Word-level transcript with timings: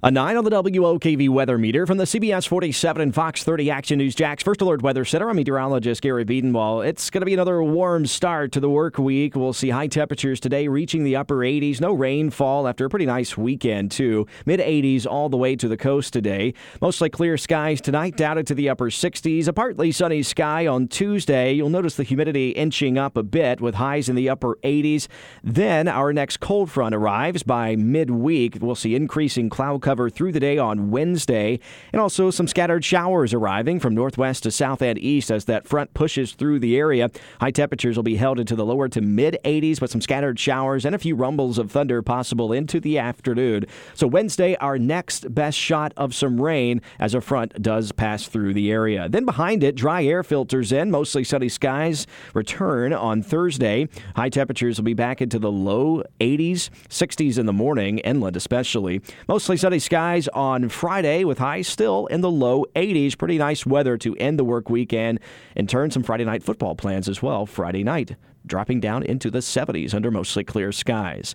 A 0.00 0.12
9 0.12 0.36
on 0.36 0.44
the 0.44 0.50
WOKV 0.50 1.28
weather 1.28 1.58
meter 1.58 1.84
from 1.84 1.98
the 1.98 2.04
CBS 2.04 2.46
47 2.46 3.02
and 3.02 3.12
Fox 3.12 3.42
30 3.42 3.68
Action 3.68 3.98
News 3.98 4.14
Jax 4.14 4.44
First 4.44 4.60
Alert 4.60 4.80
Weather 4.80 5.04
Center. 5.04 5.28
I'm 5.28 5.34
meteorologist 5.34 6.02
Garrett 6.02 6.28
Bedenbaugh. 6.28 6.86
It's 6.86 7.10
going 7.10 7.22
to 7.22 7.26
be 7.26 7.34
another 7.34 7.60
warm 7.64 8.06
start 8.06 8.52
to 8.52 8.60
the 8.60 8.70
work 8.70 8.96
week. 8.96 9.34
We'll 9.34 9.52
see 9.52 9.70
high 9.70 9.88
temperatures 9.88 10.38
today 10.38 10.68
reaching 10.68 11.02
the 11.02 11.16
upper 11.16 11.38
80s. 11.38 11.80
No 11.80 11.94
rainfall 11.94 12.68
after 12.68 12.84
a 12.84 12.88
pretty 12.88 13.06
nice 13.06 13.36
weekend, 13.36 13.90
too. 13.90 14.28
Mid 14.46 14.60
80s 14.60 15.04
all 15.04 15.28
the 15.28 15.36
way 15.36 15.56
to 15.56 15.66
the 15.66 15.76
coast 15.76 16.12
today. 16.12 16.54
Mostly 16.80 17.10
clear 17.10 17.36
skies 17.36 17.80
tonight, 17.80 18.16
down 18.16 18.38
into 18.38 18.54
the 18.54 18.68
upper 18.68 18.90
60s. 18.90 19.48
A 19.48 19.52
partly 19.52 19.90
sunny 19.90 20.22
sky 20.22 20.68
on 20.68 20.86
Tuesday. 20.86 21.54
You'll 21.54 21.70
notice 21.70 21.96
the 21.96 22.04
humidity 22.04 22.50
inching 22.50 22.98
up 22.98 23.16
a 23.16 23.24
bit 23.24 23.60
with 23.60 23.74
highs 23.74 24.08
in 24.08 24.14
the 24.14 24.28
upper 24.28 24.58
80s. 24.62 25.08
Then 25.42 25.88
our 25.88 26.12
next 26.12 26.38
cold 26.38 26.70
front 26.70 26.94
arrives 26.94 27.42
by 27.42 27.74
midweek. 27.74 28.58
We'll 28.60 28.76
see 28.76 28.94
increasing 28.94 29.48
cloud 29.48 29.87
cover 29.88 30.10
through 30.10 30.32
the 30.32 30.38
day 30.38 30.58
on 30.58 30.90
Wednesday, 30.90 31.58
and 31.94 32.02
also 32.02 32.30
some 32.30 32.46
scattered 32.46 32.84
showers 32.84 33.32
arriving 33.32 33.80
from 33.80 33.94
northwest 33.94 34.42
to 34.42 34.50
south 34.50 34.82
and 34.82 34.98
east 34.98 35.30
as 35.30 35.46
that 35.46 35.66
front 35.66 35.94
pushes 35.94 36.32
through 36.32 36.58
the 36.58 36.76
area. 36.76 37.10
High 37.40 37.52
temperatures 37.52 37.96
will 37.96 38.02
be 38.02 38.16
held 38.16 38.38
into 38.38 38.54
the 38.54 38.66
lower 38.66 38.90
to 38.90 39.00
mid 39.00 39.38
80s 39.46 39.80
with 39.80 39.90
some 39.90 40.02
scattered 40.02 40.38
showers 40.38 40.84
and 40.84 40.94
a 40.94 40.98
few 40.98 41.16
rumbles 41.16 41.56
of 41.56 41.70
thunder 41.72 42.02
possible 42.02 42.52
into 42.52 42.80
the 42.80 42.98
afternoon. 42.98 43.64
So, 43.94 44.06
Wednesday, 44.06 44.56
our 44.56 44.78
next 44.78 45.34
best 45.34 45.56
shot 45.56 45.94
of 45.96 46.14
some 46.14 46.38
rain 46.38 46.82
as 46.98 47.14
a 47.14 47.22
front 47.22 47.62
does 47.62 47.90
pass 47.90 48.28
through 48.28 48.52
the 48.52 48.70
area. 48.70 49.08
Then 49.08 49.24
behind 49.24 49.64
it, 49.64 49.74
dry 49.74 50.04
air 50.04 50.22
filters 50.22 50.70
in, 50.70 50.90
mostly 50.90 51.24
sunny 51.24 51.48
skies 51.48 52.06
return 52.34 52.92
on 52.92 53.22
Thursday. 53.22 53.88
High 54.16 54.28
temperatures 54.28 54.76
will 54.76 54.84
be 54.84 54.92
back 54.92 55.22
into 55.22 55.38
the 55.38 55.50
low 55.50 56.02
80s, 56.20 56.68
60s 56.90 57.38
in 57.38 57.46
the 57.46 57.54
morning, 57.54 58.00
inland 58.00 58.36
especially. 58.36 59.00
Mostly 59.26 59.56
sunny 59.56 59.77
skies 59.78 60.28
on 60.28 60.68
Friday 60.68 61.24
with 61.24 61.38
highs 61.38 61.68
still 61.68 62.06
in 62.06 62.20
the 62.20 62.30
low 62.30 62.64
80s. 62.74 63.16
Pretty 63.16 63.38
nice 63.38 63.66
weather 63.66 63.96
to 63.98 64.14
end 64.16 64.38
the 64.38 64.44
work 64.44 64.70
weekend 64.70 65.20
and 65.56 65.68
turn 65.68 65.90
some 65.90 66.02
Friday 66.02 66.24
night 66.24 66.42
football 66.42 66.74
plans 66.74 67.08
as 67.08 67.22
well. 67.22 67.46
Friday 67.46 67.84
night 67.84 68.16
dropping 68.46 68.80
down 68.80 69.02
into 69.02 69.30
the 69.30 69.40
70s 69.40 69.94
under 69.94 70.10
mostly 70.10 70.44
clear 70.44 70.72
skies. 70.72 71.34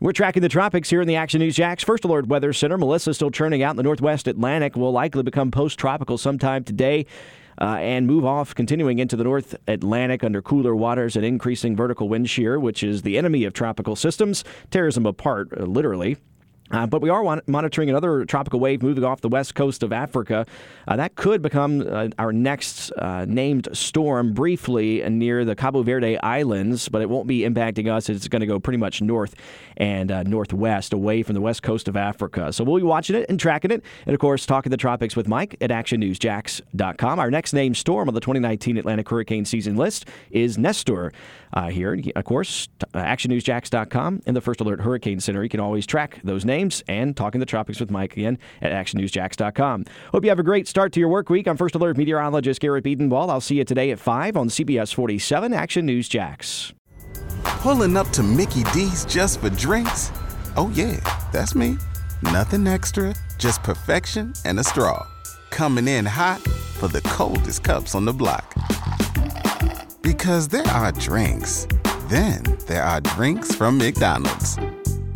We're 0.00 0.12
tracking 0.12 0.42
the 0.42 0.48
tropics 0.48 0.90
here 0.90 1.00
in 1.00 1.06
the 1.06 1.16
Action 1.16 1.38
News 1.38 1.54
Jax 1.54 1.84
First 1.84 2.04
Alert 2.04 2.26
Weather 2.26 2.52
Center. 2.52 2.76
Melissa 2.76 3.14
still 3.14 3.30
churning 3.30 3.62
out 3.62 3.70
in 3.70 3.76
the 3.76 3.84
northwest 3.84 4.26
Atlantic. 4.26 4.74
Will 4.74 4.90
likely 4.90 5.22
become 5.22 5.50
post 5.50 5.78
tropical 5.78 6.18
sometime 6.18 6.64
today. 6.64 7.06
Uh, 7.60 7.76
and 7.76 8.06
move 8.06 8.24
off, 8.24 8.54
continuing 8.54 8.98
into 8.98 9.14
the 9.14 9.22
North 9.22 9.54
Atlantic 9.68 10.24
under 10.24 10.40
cooler 10.40 10.74
waters 10.74 11.16
and 11.16 11.24
increasing 11.24 11.76
vertical 11.76 12.08
wind 12.08 12.28
shear, 12.28 12.58
which 12.58 12.82
is 12.82 13.02
the 13.02 13.18
enemy 13.18 13.44
of 13.44 13.52
tropical 13.52 13.94
systems, 13.94 14.42
tears 14.70 14.94
them 14.94 15.04
apart, 15.04 15.48
uh, 15.56 15.64
literally. 15.64 16.16
Uh, 16.72 16.86
but 16.86 17.02
we 17.02 17.10
are 17.10 17.42
monitoring 17.46 17.90
another 17.90 18.24
tropical 18.24 18.58
wave 18.58 18.82
moving 18.82 19.04
off 19.04 19.20
the 19.20 19.28
west 19.28 19.54
coast 19.54 19.82
of 19.82 19.92
Africa. 19.92 20.46
Uh, 20.88 20.96
that 20.96 21.14
could 21.14 21.42
become 21.42 21.86
uh, 21.86 22.08
our 22.18 22.32
next 22.32 22.90
uh, 22.92 23.24
named 23.28 23.68
storm 23.72 24.32
briefly 24.32 25.08
near 25.08 25.44
the 25.44 25.54
Cabo 25.54 25.82
Verde 25.82 26.18
Islands, 26.18 26.88
but 26.88 27.02
it 27.02 27.10
won't 27.10 27.26
be 27.26 27.40
impacting 27.40 27.92
us. 27.92 28.08
It's 28.08 28.26
going 28.28 28.40
to 28.40 28.46
go 28.46 28.58
pretty 28.58 28.78
much 28.78 29.02
north 29.02 29.34
and 29.76 30.10
uh, 30.10 30.22
northwest 30.22 30.92
away 30.92 31.22
from 31.22 31.34
the 31.34 31.40
west 31.40 31.62
coast 31.62 31.88
of 31.88 31.96
Africa. 31.96 32.52
So 32.52 32.64
we'll 32.64 32.78
be 32.78 32.82
watching 32.82 33.16
it 33.16 33.26
and 33.28 33.38
tracking 33.38 33.70
it. 33.70 33.82
And 34.06 34.14
of 34.14 34.20
course, 34.20 34.46
talking 34.46 34.70
the 34.70 34.76
tropics 34.76 35.14
with 35.14 35.28
Mike 35.28 35.56
at 35.60 35.70
actionnewsjax.com. 35.70 37.18
Our 37.18 37.30
next 37.30 37.52
named 37.52 37.76
storm 37.76 38.08
on 38.08 38.14
the 38.14 38.20
2019 38.20 38.78
Atlantic 38.78 39.08
hurricane 39.08 39.44
season 39.44 39.76
list 39.76 40.06
is 40.30 40.56
Nestor. 40.56 41.12
Uh, 41.54 41.68
here, 41.68 42.00
of 42.16 42.24
course, 42.24 42.68
actionnewsjax.com 42.94 44.22
and 44.26 44.34
the 44.34 44.40
First 44.40 44.60
Alert 44.60 44.80
Hurricane 44.80 45.20
Center. 45.20 45.42
You 45.42 45.50
can 45.50 45.60
always 45.60 45.86
track 45.86 46.18
those 46.24 46.46
names 46.46 46.61
and 46.88 47.16
talking 47.16 47.40
the 47.40 47.46
tropics 47.46 47.80
with 47.80 47.90
Mike 47.90 48.16
again 48.16 48.38
at 48.60 48.72
actionnewsjax.com. 48.72 49.84
Hope 50.12 50.24
you 50.24 50.30
have 50.30 50.38
a 50.38 50.44
great 50.44 50.68
start 50.68 50.92
to 50.92 51.00
your 51.00 51.08
work 51.08 51.30
week. 51.30 51.48
I'm 51.48 51.56
First 51.56 51.74
Alert 51.74 51.96
meteorologist 51.96 52.60
Garrett 52.60 52.84
Bedenbaugh. 52.84 53.28
I'll 53.28 53.40
see 53.40 53.56
you 53.56 53.64
today 53.64 53.90
at 53.90 53.98
5 53.98 54.36
on 54.36 54.48
CBS 54.48 54.94
47 54.94 55.52
Action 55.52 55.86
News 55.86 56.08
Jax. 56.08 56.72
Pulling 57.44 57.96
up 57.96 58.08
to 58.10 58.22
Mickey 58.22 58.62
D's 58.72 59.04
just 59.04 59.40
for 59.40 59.50
drinks? 59.50 60.10
Oh, 60.56 60.70
yeah, 60.74 60.98
that's 61.32 61.54
me. 61.54 61.78
Nothing 62.22 62.66
extra, 62.66 63.14
just 63.38 63.62
perfection 63.62 64.32
and 64.44 64.60
a 64.60 64.64
straw. 64.64 65.06
Coming 65.50 65.88
in 65.88 66.06
hot 66.06 66.40
for 66.40 66.88
the 66.88 67.00
coldest 67.02 67.64
cups 67.64 67.94
on 67.94 68.04
the 68.04 68.12
block. 68.12 68.54
Because 70.02 70.48
there 70.48 70.66
are 70.68 70.92
drinks, 70.92 71.66
then 72.08 72.42
there 72.66 72.82
are 72.82 73.00
drinks 73.00 73.54
from 73.54 73.78
McDonald's. 73.78 74.58